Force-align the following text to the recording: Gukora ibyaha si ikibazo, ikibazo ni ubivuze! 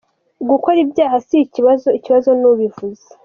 Gukora 0.49 0.77
ibyaha 0.85 1.15
si 1.27 1.35
ikibazo, 1.45 1.87
ikibazo 1.97 2.29
ni 2.39 2.45
ubivuze! 2.51 3.07